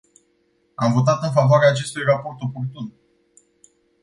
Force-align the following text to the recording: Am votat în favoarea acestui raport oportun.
Am 0.75 0.91
votat 0.93 1.23
în 1.23 1.31
favoarea 1.31 1.69
acestui 1.69 2.01
raport 2.03 2.41
oportun. 2.41 2.93